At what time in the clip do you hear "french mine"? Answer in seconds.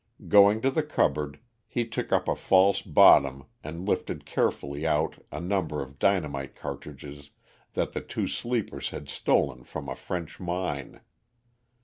9.93-11.01